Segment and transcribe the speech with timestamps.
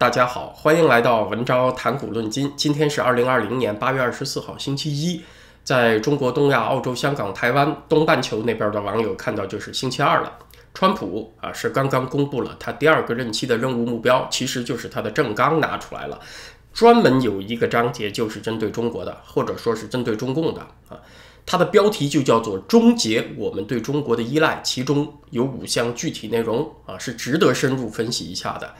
[0.00, 2.50] 大家好，欢迎来到文昭谈股论今。
[2.56, 5.22] 今天是二零二零年八月二十四号，星期一。
[5.62, 10.38] 在中国、东亚、澳洲、香港、台湾、东半球那边的网友看到就是星期二了。
[10.72, 16.18] 川普啊是刚刚公布了他第二个任期的任务目标，其实就是他的政纲拿出来了，
[16.72, 20.96] 专门有一个章节就是针对中国的，或者说是针对中共的啊。
[21.44, 28.74] 它的标题就叫做“终结我们对中国的依赖”，其中有五项具体内容啊，是值得深入分析一下的。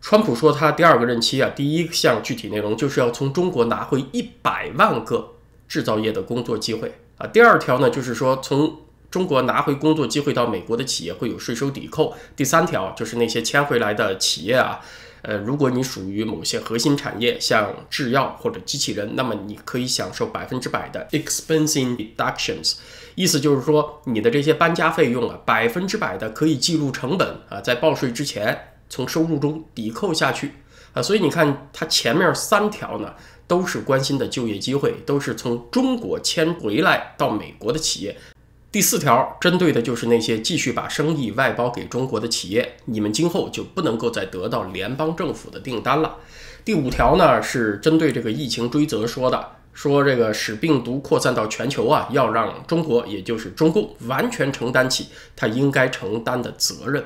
[0.00, 5.34] 川普说，他第二个任期啊，第一项具体内容就是要从中国拿回一百万个
[5.68, 7.26] 制造业的工作机会啊。
[7.26, 8.78] 第二条呢，就是说从
[9.10, 12.14] 中国拿回工作机会到美国的企业会有税收抵扣。
[12.34, 14.80] 第三条就是那些迁回来的企业啊，
[15.22, 22.76] 呃，如果你属于某些核心产业，像制药或者机器人，那么你可以享受百分之百的 expensing deductions，
[23.16, 28.66] 意思就是说你的这些搬家费用啊，百分之百的可以计入成本啊，在报税之前。
[28.90, 30.52] 从收入中抵扣下去
[30.92, 33.14] 啊，所以你看它前面三条呢，
[33.46, 38.16] 都是关心的就业机会，都是从中国迁回来到美国的企业。
[38.72, 46.16] 第四条针对的就是那些继续把生意外包给中国的企业，你们今后就不能够再得到联邦政府的订单了。
[46.64, 57.04] 第五条呢是针对这个疫情追责说的，说这个使病毒扩散到全球啊，要让中国也就是中共完全承担起他应该承担的责任。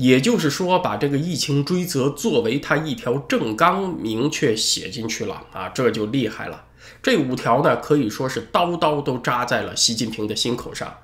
[0.00, 6.64] 也就是说，把这个疫情追责作为他一条正纲，明确写进去了啊，这就厉害了。
[7.02, 10.96] 这五条呢，可以说是刀刀都扎在了习近平的心口上。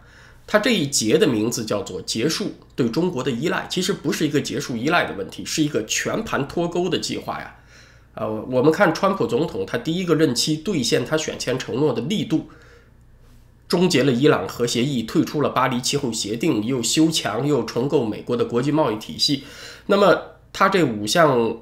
[0.46, 7.54] 他这一节的名字叫做“结束对中国的依赖”，其实不是一个结束依赖的问题，是一个全盘脱钩的计划呀。
[8.14, 12.48] 呃，我们看川普总统他第一个任期兑现他选前承诺的力度。
[13.68, 19.42] 终结了伊朗核协议，退出了巴黎气候协定，又修墙又重构美国的国际贸易体系。
[19.86, 20.16] 那么，
[20.52, 21.56] 他这五项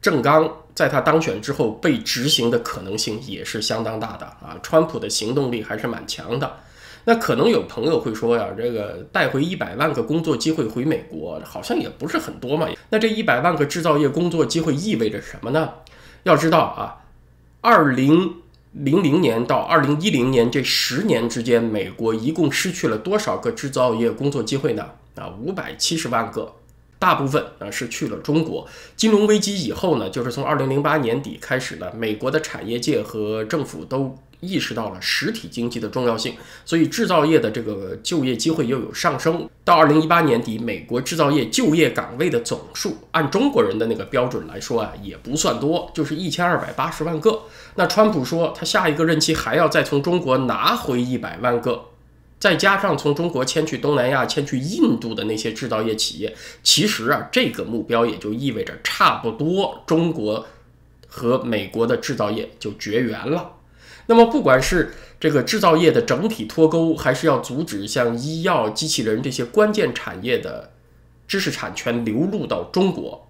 [0.00, 4.58] 政纲在他当选之后被执行的可能性也是相当大的啊！
[4.62, 6.50] 川普的行动力还是蛮强的。
[7.04, 12.66] 那可能有朋友会说呀，这个带回一百万个工作机会回美国，好像也不是很多嘛。
[12.88, 15.68] 那这一百万个制造业工作机会意味着什么呢？
[16.22, 17.04] 要知道啊，
[17.60, 18.41] 二零。
[18.72, 24.92] 零零年到二零一零年这十年之间，美国一共失去了多少个制造业工作机会呢？
[25.14, 26.54] 啊，五百七十万个，
[27.02, 28.64] 大部分啊是去了中国。
[28.96, 34.16] 金融危机以后呢，就是从二零零八年底开始呢，美国的产业界和政府都。
[34.44, 39.48] 意识到了实体经济的重要性，所以制造业的这个就业机会又有上升。
[39.62, 47.42] 到二零一八年底，美国制造业就业岗位的总数，按中国人的那个标准来说啊，也不算多，就是一千二百八十万个。
[47.76, 51.80] 那川普说，他下一个任期还要再从中国拿回一百万个，
[52.42, 60.44] 再加上从中国迁去东南亚、迁去印度的那些制造业企业，其实啊，这个目标也就意味着差不多中国
[61.06, 63.52] 和美国的制造业就绝缘了。
[64.06, 70.72] 那么，不管是这个制造业的整体脱钩，还是要阻止像医药、机器人这些关键产业的
[71.28, 73.28] 知识产权流入到中国，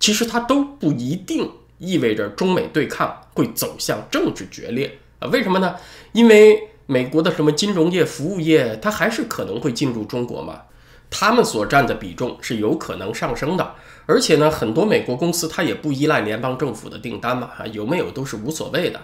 [0.00, 5.28] 其实它都不一定意味着中美对抗会走向政治决裂啊？
[5.28, 5.76] 为什么呢？
[6.12, 10.62] 因为美国的什么金融业、服务业，它还是可能会进入中国嘛，
[11.10, 13.74] 他们所占的比重是有可能上升的。
[14.06, 19.00] 而且呢，很多美国公司它也不依赖联邦政府的订单嘛，啊，有没有都是无所谓的。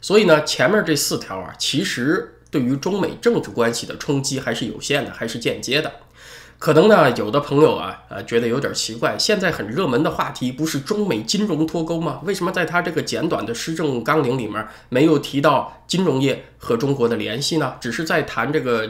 [0.00, 5.92] 所以呢，前面这四条啊，其实对于中美政治关系的冲击还是有限的，还是间接的。
[6.58, 12.20] 可能呢，有的朋友啊，呃，觉得有点奇怪，现在很热门的话题不是中美金融脱钩吗？
[12.24, 17.74] 为什么在他这个简短的施政纲领里面没有提到金融业和中国的联系呢？
[17.80, 18.88] 只是在谈这个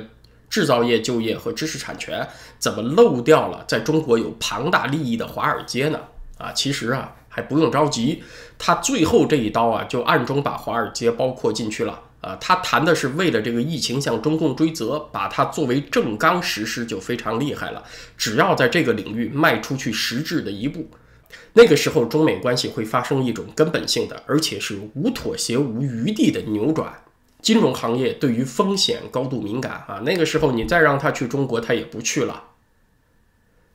[0.49, 2.27] 制造业就业和知识产权，
[2.59, 6.01] 怎么漏掉了在中国有庞大利益的华尔街呢？
[6.39, 7.13] 啊，其实啊。
[7.29, 8.25] 还不用着急，
[8.57, 12.37] 他最后这一刀啊，就暗中把华尔街包括进去了啊。
[12.41, 17.83] 他谈的是为了这个疫情向中共追责，把它作为正纲实施就非常厉害了。
[18.17, 20.89] 只要在这个领域迈出去实质的一步，
[21.55, 26.93] 那个时候中美关系会发生一种根本性的，而且是无妥协、无余地的扭转。
[27.43, 32.43] 金融行业对于风险高度敏感啊，那个时候你再让他去中国，他也不去了。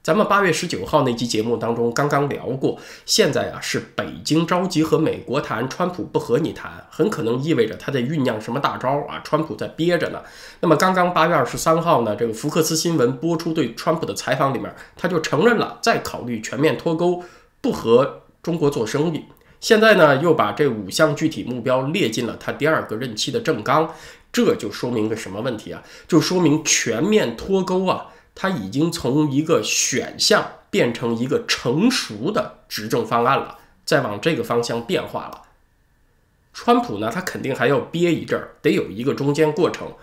[0.03, 10.23] 咱们八月十九号那期节目当中刚刚聊过，现在啊是北京着急和美国谈，川普不和你谈，很可能意味着他在酝酿什么大招啊，川普在憋着呢。
[10.61, 17.23] 那么刚刚八月二十三号呢，这个福克斯新闻播出对川普的采访里面，他就承认了在考虑全面脱钩，
[17.61, 19.25] 不和中国做生意。
[19.59, 23.93] 现在呢又把这五项具体目标列进了他第二个任期的政纲，
[24.33, 25.83] 这就说明个什么问题啊？
[26.07, 28.07] 就说明全面脱钩啊。
[28.33, 35.41] 它已经从一个选项变成一个成熟的执政方案了，再往这个方向变化了。
[36.53, 39.93] 川普呢，他肯定还要憋一阵儿，得有一个中间过程。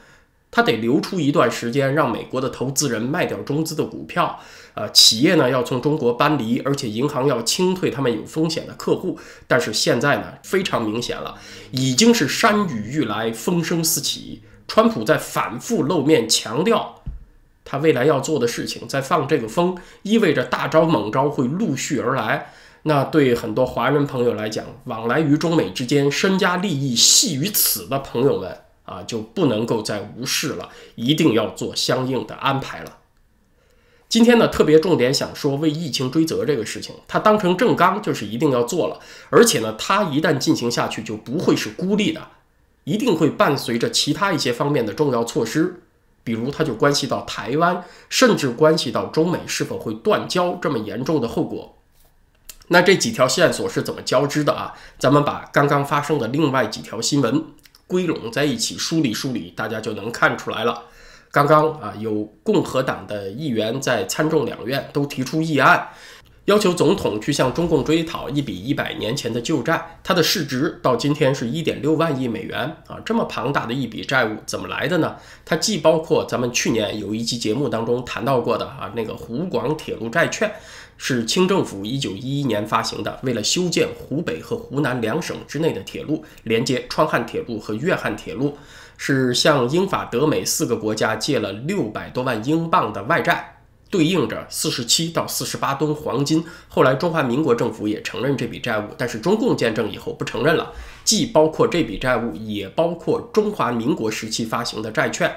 [0.50, 4.40] 他得留出一段时间，让美国的投资人卖掉中资的股票，
[4.72, 9.18] 呃，企业呢要从中国搬离，而且银行要清退他们有风险的客户。
[9.46, 11.34] 但是现在呢，非常明显了，
[11.70, 14.40] 已经是山雨欲来风声四起。
[14.66, 17.02] 川普在反复露面强调，
[17.68, 22.52] 他未来要做的事情，在放这个风，意味着大招猛招会陆续而来。
[22.84, 28.56] 那对很多华人朋友来讲，往来于中美之间，身家利益系于此的朋友们。
[28.88, 32.96] 啊，就不能够再无视了，一定要做相应的安排了。
[34.08, 38.98] 今天呢，特别重点想说为疫情追责这个事情，它当成正纲就是一定要做了，
[39.28, 42.28] 而且呢，它一旦进行下去就不会是孤立的，
[42.84, 45.82] 一定会伴随着其他一些方面的重要措施，
[46.24, 51.74] 比如它就关系到台湾，甚至关系到中美是否会断交这么严重的后果。
[52.68, 54.74] 那这几条线索是怎么交织的啊？
[54.98, 57.44] 咱们把刚刚发生的另外几条新闻。
[57.86, 60.82] 归拢在一起梳理梳理，大家就能看出来了。
[61.30, 65.88] 刚刚啊，有共和党的议员在参众两院都提出议案，
[66.48, 72.98] 要求总统去向中共追讨一笔一百年前的旧债，它的市值到今天是一点六万亿美元啊！
[73.04, 75.16] 这么庞大的一笔债务怎么来的呢？
[75.44, 80.50] 它既包括咱们去年有一期节目当中谈到过的啊那个湖广铁路债券。
[81.00, 88.56] 是清政府一九一一年发行的，为了修建湖北和湖南两省之内的铁路，连接川汉铁路和粤汉铁路，
[88.96, 93.57] 是向英法德美四个国家借了六百多万英镑的外债，
[93.90, 96.44] 对应着四十七到四十八吨黄金。
[96.68, 100.72] 后来中华民国政府也承认这笔债务，但是中共建政以后不承认了，
[101.04, 105.36] 既包括这笔债务，也包括中华民国时期发行的债券。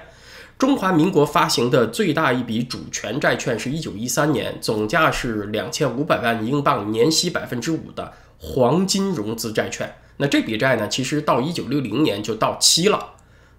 [0.58, 9.96] 中华民国发行的最大一笔主权债券是一九一三年，总价是两千五百万英镑，年息百分之五的黄金融资债券。
[10.18, 13.14] 那这笔债呢，其实到一九六零年就到期了。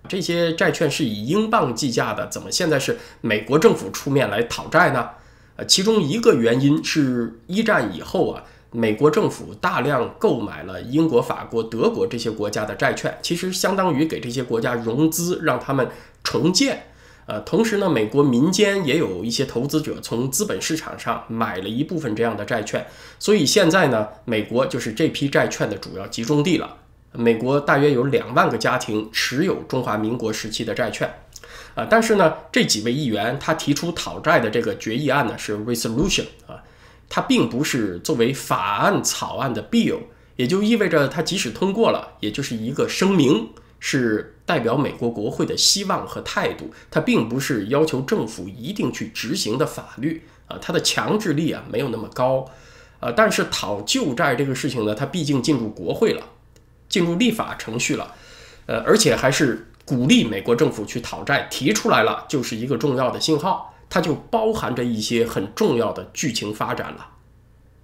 [0.09, 5.09] 这些债券是以英镑计价的，怎么现在是美国政府出面来讨债呢？
[5.57, 15.89] 呃，其中一个原因是一战以后啊，美国政府大量购买了英国、法国、德国这些国家的债券，其实相当于给这些国家融资，让他们
[16.25, 16.87] 重建。
[17.27, 22.85] 呃，同时呢，美国民间也有一些投资者从资本市场上买了一部分这样的债券，
[23.19, 26.79] 所以现在呢，美国就是这批债券的主要集中地了。
[27.13, 31.09] 美国大约有两万个家庭持有中华民国时期的债券，
[31.75, 36.63] 啊，但是呢，这几位议员他提出讨债的这个决议案呢是 resolution 啊，
[37.09, 39.99] 它并不是作为法案草案的 bill，
[40.37, 43.51] 也就意味着它即使通过了，也就是一个声明。
[43.85, 52.49] 是代表美国国会的希望和态度，它并不是要求政府一定去执行的法律啊，它的强制力啊没有那么高，
[53.01, 56.23] 呃，但是讨旧债这个事情呢，它毕竟进入国会了，
[56.93, 58.15] 进入立法程序了，
[58.67, 67.09] 呃，而且还是鼓励美国政府去讨债，提出来了就是一个重要的信号，它就包含着一些很重要的剧情发展了。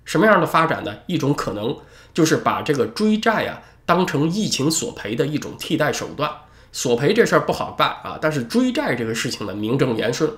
[0.05, 0.95] 什么样的发展呢？
[1.07, 1.77] 一种可能
[2.13, 3.63] 就是把这个追债啊。
[3.87, 6.31] 当成疫情索赔的一种替代手段，
[6.73, 10.31] 索赔这事儿不好办啊，但是追债这个事情呢，名正言顺，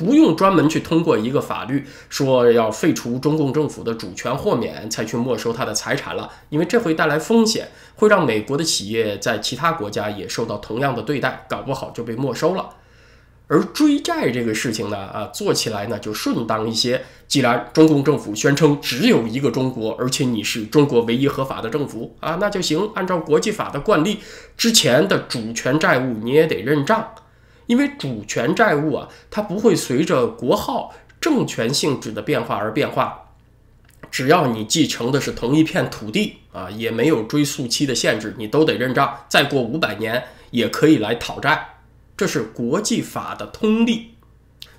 [0.00, 12.70] 不用专门去通过一个法律说要废除中共政府的主权豁免才去没收他的财产了，因为这会带来风险，会让美国的企业在其他国家也受到同样的对待，搞不好就被没收了。
[13.46, 17.02] 而追债这个事情呢，啊，做起来呢就顺当一些。
[17.26, 22.90] 既然中共政府宣称只有一个中国，而且你是中国唯一合法的政府啊，那就行。
[22.94, 24.20] 按照国际法的惯例，
[24.56, 27.12] 之前的主权债务你也得认账，
[27.70, 33.28] 因为主权债务啊，它不会随着国号、政权性质的变化而变化。
[34.10, 39.20] 只要你继承的是同一片土地啊，也没有追溯期的限制，你都得认账。
[39.28, 41.76] 再过五百年也可以来讨债。
[42.16, 44.14] 这是国际法的通例。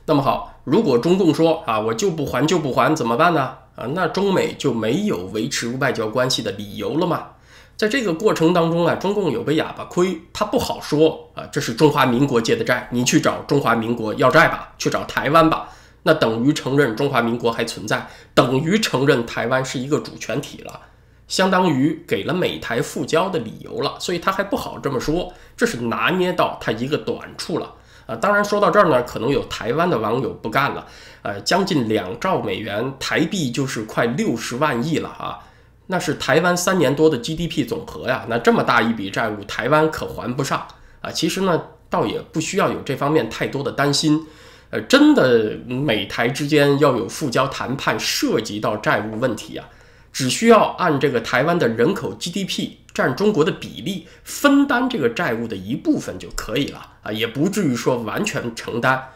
[0.06, 3.56] 那么好，如果中共说啊，我就不还就不还，怎么办呢？
[3.78, 7.30] 啊，那中美就没有维持外交关系的理由了吗？
[7.78, 15.70] 在这个过程当中啊，中共有个哑巴亏，他不好说啊，这是中华民国借的债，你去找中华民国要债吧，去找台湾吧，
[16.04, 20.80] 那等于承认中华民国还存在，等于承认台湾是一个主权体了。
[21.28, 27.74] 相当于给了美台复交的理由了，所以他还不好这么说，这是拿捏到他一个短处了
[28.06, 28.14] 啊。
[28.18, 30.86] 当然说到这儿呢，可能有台湾的网友不干了，
[31.22, 35.40] 呃，将近两兆美元，台币就是快六十万亿了啊，
[35.88, 40.66] 那是台湾三年多的 GDP 总和呀，那这么大一笔债务，台湾可还不上
[41.02, 41.12] 啊。
[41.12, 44.26] 其实呢，倒也不需要有这方面太多的担心，
[44.70, 49.68] 呃，真的美台之间要有复交谈判，涉及到债务问题啊，
[50.14, 59.10] 只需要按这个台湾的人口 GDP 占中国的比例分担这个债务的一部分就可以了啊，也不至于说完全承担。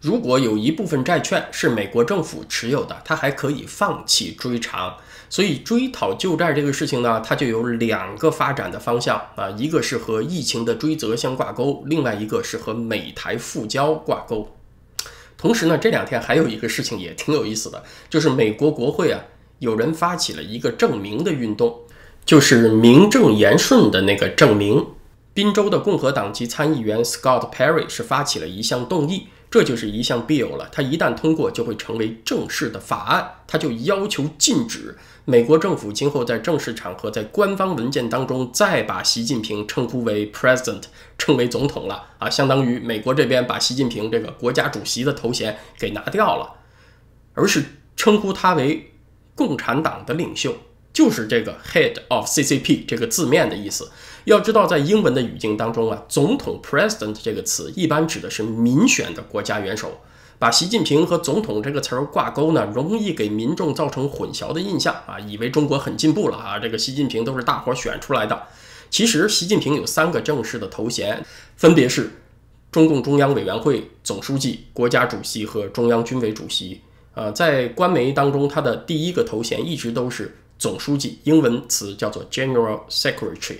[0.00, 4.96] 如果有一部分债券是美国政府持有的，它还可以放弃追偿。
[5.30, 14.48] 所以追讨旧债这个事情呢，它就有两个发展的方向啊，一个是和疫情的追责相挂钩，另外一个是和美台复交挂钩。
[15.36, 19.20] 同时呢，这两天还有一个事情也挺有意思的，就是美国国会啊，
[19.58, 21.80] 有人发起了一个证明的运动，
[22.24, 24.86] 就是名正言顺的那个证明。
[25.38, 29.28] 宾州的共和党籍参议员 Scott Perry 是发起了一项动议。
[29.48, 33.36] 这就是一项 bill 了，它一旦通过，就会成为正式的法案。
[33.46, 40.82] 它就要求禁止美国政府今后在正式场合、在官方文件当中再把习近平称呼为 president，
[41.16, 46.56] 称为总统了啊，相当于美国这边把习近平这个国家主席的头衔给拿掉了，
[47.34, 47.64] 而是
[47.94, 48.92] 称呼他为
[49.36, 50.56] 共产党的领袖。
[50.98, 53.88] 就是这个 head of CCP 这个字面的意思。
[54.24, 60.00] 要知道，在英文的语境当中啊，总统 president 这个词一般指的是民选的国家元首。
[60.40, 68.42] 把习近平和总统这个词儿挂钩呢，容易给民众造成混淆的印象啊，以为中国很进步了啊，这个习近平都是大伙选出来的。
[68.90, 71.24] 其实，习近平有三个正式的头衔，
[71.54, 72.10] 分别是
[72.72, 76.80] 中共中央委员会总书记、国家主席和中央军委主席。
[77.14, 80.34] 呃，在官媒当中，他的第一个头衔一直都是。
[80.58, 83.58] 总书记，英文词叫做 General Secretary。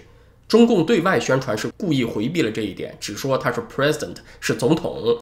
[0.49, 5.19] 中共对外宣传是故意回避了这一点，只说他是 President，是总统。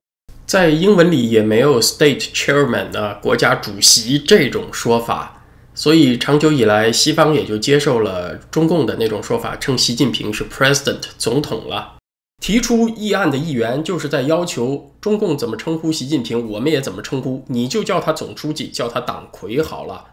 [0.46, 5.44] 在英文里也没有 State Chairman 啊，国家主席这种说法。
[5.74, 11.96] 所以长久以来，西方也就接受了中共的那种说法，称习近平是 President，总统了。
[12.40, 20.04] 提出议案的议员就是在要求中共怎么称呼习近平，我们也怎么称呼，你就叫他总书记，叫他党魁好了。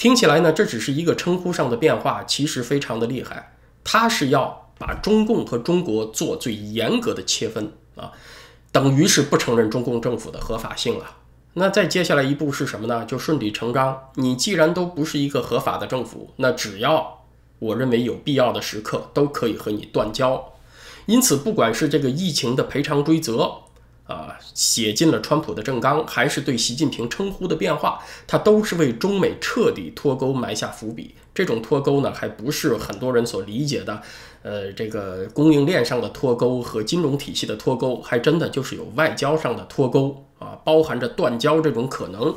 [0.00, 3.52] 听起来呢，这只是一个称呼上的变化，其实非常的厉害。
[3.84, 8.10] 他是要把中共和中国做最严格的切分啊，
[8.72, 11.04] 等于是不承认中共政府的合法性了。
[11.52, 13.04] 那再接下来一步是什么呢？
[13.04, 17.26] 就顺理成章，你既然都不是一个合法的政府，那只要
[17.58, 20.54] 我认为有必要的时刻，都可以和你断交。
[21.04, 23.64] 因此，不管是这个疫情的赔偿追责。
[24.10, 31.14] 啊，写进了川普的政纲，还是对习近平称呼的变化，他都是为中美彻底脱钩埋下伏笔。
[31.32, 34.02] 这种脱钩呢，还不是很多人所理解的，
[34.42, 42.34] 呃，这个供应链上的脱钩和金融体系的脱钩，还真的就是有外交上的脱钩啊，包含着断交这种可能。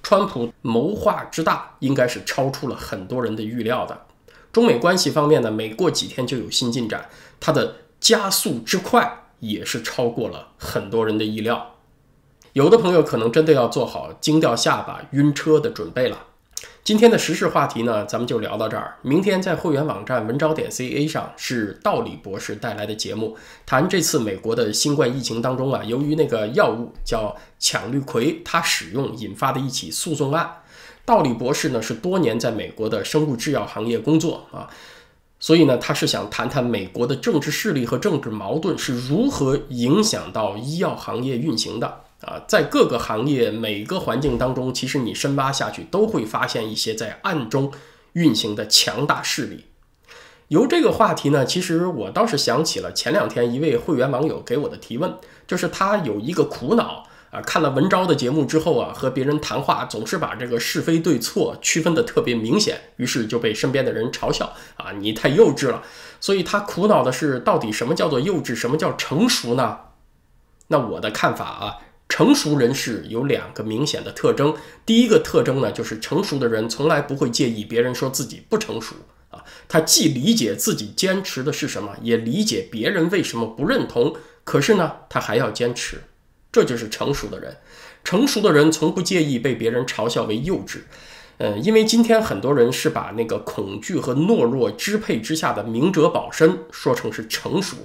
[0.00, 4.06] 川普谋划之大，应该是超出了很多人的预料的。
[4.52, 7.10] 中美关系方面呢，每过几天就有新进展，
[7.40, 9.24] 它的加速之快。
[9.40, 11.76] 也是超过了很多人的意料，
[12.52, 16.24] 有的朋友可能真的要做好惊掉下巴、晕车的准备了。
[16.82, 18.96] 今天的时事话题呢，咱们就聊到这儿。
[19.02, 30.62] 明天在会员网站文昭点 ca 上是道理博士带来的节目，谈这次美国的新冠疫情当中啊，由于那个药物叫羟氯喹，它使用引发的一起诉讼案。
[31.04, 34.68] 道理博士呢是多年在美国的生物制药行业工作啊。
[35.40, 42.42] 所以呢，他是想谈谈美国的政治势力和政治矛盾是如何影响到医药行业运行的啊。
[42.48, 47.72] 在各个行业每个环境当中，其实你深挖下去都会发现一些在暗中
[48.14, 49.66] 运行的强大势力。
[50.48, 55.14] 由这个话题呢，其实我倒是想起了前两天一位会员网友给我的提问，
[55.46, 57.04] 就是他有一个苦恼。
[57.30, 65.82] 啊，看了文昭的节目之后啊，和别人谈话总是把这个是非对错区分的特别明显，于是就被身边的人嘲笑啊，你太幼稚了。
[66.20, 69.78] 所以他苦恼的是，到底什么叫做幼稚，什么叫成熟呢？
[70.68, 71.76] 那我的看法啊，
[72.08, 74.54] 成熟人士有两个明显的特征。
[74.86, 78.96] 第一个特征呢，就是成熟的人从来不会介意别人说自己不成熟
[79.30, 86.02] 啊，他既理解自己坚持的是什么，也理解别人为什么不认同，可是呢，他还要坚持。
[86.50, 87.56] 这就是成熟的人，
[88.02, 90.78] 成熟的人从不介意被别人嘲笑为幼稚，
[91.36, 97.76] 嗯，因为今天很多人是把那个恐惧和懦弱支配之下的明哲保身说成是成熟，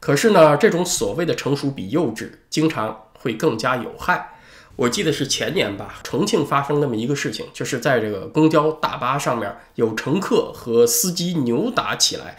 [0.00, 4.32] 可是呢，这种所谓的成熟比幼稚经常会更加有害。
[4.76, 12.36] 我记得是前年吧，重庆发生那么一个事情，就是在这个公交大巴上面有乘客和司机扭打起来。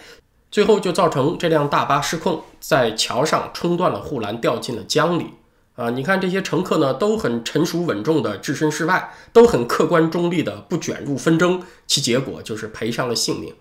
[0.51, 5.27] 最后就造成这辆大巴失控，在桥上冲断了护栏，掉进了江里。
[5.75, 13.53] 啊，你看这些乘客呢，都很成熟稳重的置身事外，都很客观中立的不卷入纷争，其结果就是赔上了性命，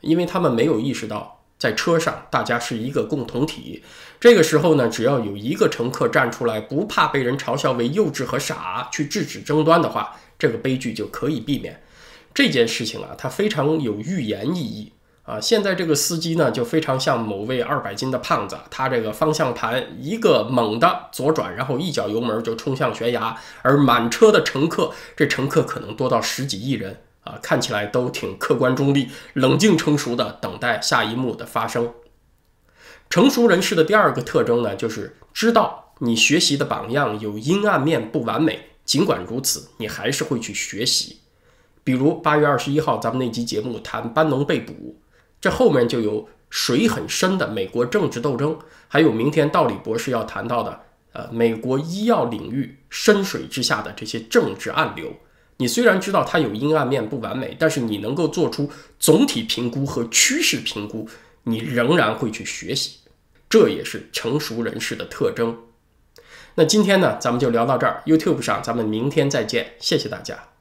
[0.00, 3.82] 因为他们没有意识到在车上，大家是一个共同体。
[4.20, 11.82] 这个时候呢，只要有一个乘客站出来，不怕被人嘲笑为幼稚和傻，去制止争端的话，这个悲剧就可以避免。
[12.32, 14.92] 这件事情啊，它非常有预言意义
[15.26, 15.38] 啊。
[15.38, 27.02] 现在这个司机呢，就非常像某位二百斤的胖子，他这个方向盘一个猛的左转，然后一脚油门就冲向悬崖，而满车的乘客，这乘客可能多到十几亿人。
[27.26, 31.92] 啊，看起来都挺客观中立、冷静成熟的，等待下一幕的发生。
[33.10, 41.18] 成熟人士的第二个特征呢，就是知道你学习的榜样有阴暗面、不完美，尽管如此，你还是会去学习。
[41.82, 44.96] 比如八月二十一号咱们那集节目谈班农被捕，
[45.46, 50.80] 这后面就有水很深的美国政治斗争，还有明天道理博士要谈到的，
[51.12, 55.12] 呃，美国医药领域深水之下的这些政治暗流。
[55.58, 61.08] 你虽然知道它有阴暗面、不完美，但是你能够做出总体评估和趋势评估，
[61.44, 62.98] 你仍然会去学习，
[63.48, 65.56] 这也是成熟人士的特征。
[66.56, 68.02] 那今天呢，咱们就聊到这儿。
[68.04, 70.55] YouTube 上，咱们明天再见，谢谢大家。